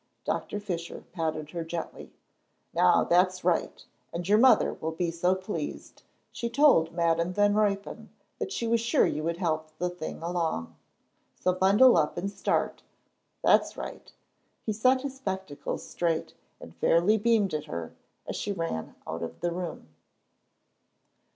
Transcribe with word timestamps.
Doctor 0.25 0.59
Fisher 0.59 1.03
patted 1.11 1.51
her 1.51 1.63
gently. 1.63 2.11
"Now 2.73 3.03
that's 3.03 3.43
right, 3.43 3.85
and 4.11 4.27
your 4.27 4.39
mother 4.39 4.73
will 4.73 4.93
be 4.93 5.11
so 5.11 5.35
pleased. 5.35 6.01
She 6.31 6.49
told 6.49 6.91
Madam 6.91 7.33
Van 7.33 7.53
Ruypen 7.53 8.09
she 8.49 8.65
was 8.65 8.81
sure 8.81 9.05
you 9.05 9.23
would 9.23 9.37
help 9.37 9.69
the 9.77 9.91
thing 9.91 10.23
along. 10.23 10.75
So 11.35 11.53
bundle 11.53 11.97
up 11.97 12.17
and 12.17 12.31
start 12.31 12.81
that's 13.43 13.77
right!" 13.77 14.11
He 14.65 14.73
set 14.73 15.01
his 15.03 15.17
spectacles 15.17 15.87
straight 15.87 16.33
and 16.59 16.75
fairly 16.77 17.19
beamed 17.19 17.53
at 17.53 17.65
her, 17.65 17.93
as 18.25 18.35
she 18.35 18.51
ran 18.51 18.95
out 19.05 19.21
of 19.21 19.39
the 19.41 19.51
room. 19.51 19.89